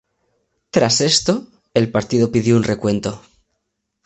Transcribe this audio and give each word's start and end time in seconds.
Tras 0.71 0.99
esto, 0.99 1.45
el 1.75 1.91
partido 1.91 2.31
pidió 2.31 2.55
un 2.57 2.63
recuento. 2.63 3.21